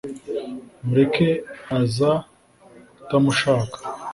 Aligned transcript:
mureke 0.85 1.29
aza 1.79 2.11
utamushaka 3.01 3.77